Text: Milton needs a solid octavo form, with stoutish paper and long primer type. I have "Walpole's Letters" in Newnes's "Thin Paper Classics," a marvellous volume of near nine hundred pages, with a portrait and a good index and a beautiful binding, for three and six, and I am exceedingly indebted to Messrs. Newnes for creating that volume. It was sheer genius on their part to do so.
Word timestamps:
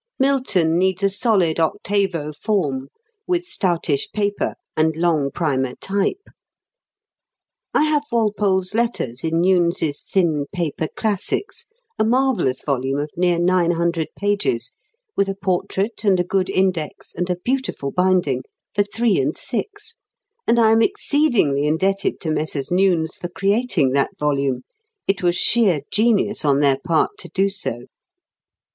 Milton 0.17 0.79
needs 0.79 1.03
a 1.03 1.11
solid 1.11 1.59
octavo 1.59 2.33
form, 2.33 2.87
with 3.27 3.45
stoutish 3.45 4.09
paper 4.13 4.55
and 4.75 4.95
long 4.95 5.29
primer 5.29 5.75
type. 5.75 6.23
I 7.75 7.83
have 7.83 8.01
"Walpole's 8.11 8.73
Letters" 8.73 9.23
in 9.23 9.39
Newnes's 9.41 10.01
"Thin 10.01 10.47
Paper 10.51 10.87
Classics," 10.95 11.65
a 11.99 12.03
marvellous 12.03 12.63
volume 12.63 12.97
of 12.97 13.11
near 13.15 13.37
nine 13.37 13.69
hundred 13.73 14.07
pages, 14.17 14.73
with 15.15 15.29
a 15.29 15.35
portrait 15.35 16.03
and 16.03 16.19
a 16.19 16.23
good 16.23 16.49
index 16.49 17.13
and 17.13 17.29
a 17.29 17.35
beautiful 17.35 17.91
binding, 17.91 18.41
for 18.73 18.81
three 18.81 19.19
and 19.19 19.37
six, 19.37 19.93
and 20.47 20.57
I 20.57 20.71
am 20.71 20.81
exceedingly 20.81 21.67
indebted 21.67 22.19
to 22.21 22.31
Messrs. 22.31 22.71
Newnes 22.71 23.17
for 23.17 23.29
creating 23.29 23.91
that 23.91 24.17
volume. 24.17 24.63
It 25.07 25.21
was 25.21 25.35
sheer 25.35 25.81
genius 25.93 26.43
on 26.43 26.59
their 26.59 26.79
part 26.83 27.11
to 27.19 27.29
do 27.29 27.49
so. 27.49 27.85